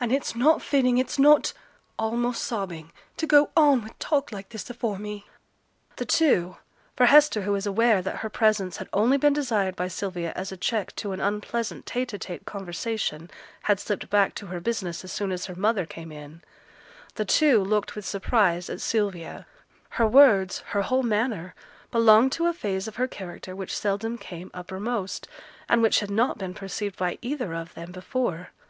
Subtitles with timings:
[0.00, 1.52] And it's not fitting, it's not'
[1.98, 5.26] (almost sobbing), 'to go on wi' talk like this afore me.'
[5.96, 6.56] The two
[6.96, 10.50] for Hester, who was aware that her presence had only been desired by Sylvia as
[10.50, 13.30] a check to an unpleasant tete a tete conversation,
[13.64, 16.40] had slipped back to her business as soon as her mother came in
[17.16, 19.46] the two looked with surprise at Sylvia;
[19.90, 21.54] her words, her whole manner,
[21.90, 25.28] belonged to a phase of her character which seldom came uppermost,
[25.68, 28.48] and which had not been perceived by either of them before.